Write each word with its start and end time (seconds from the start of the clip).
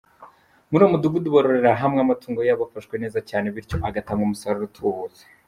Muri 0.69 0.81
uwo 0.83 0.91
mudugudu 0.93 1.33
bororera 1.33 1.79
hamwe, 1.81 1.99
amatungo 2.01 2.39
yabo 2.47 2.63
afashwe 2.67 2.95
neza 3.03 3.19
cyane 3.29 3.47
bityo 3.55 3.77
agatanga 3.87 4.21
umusaruro 4.25 4.65
utubutse. 4.69 5.21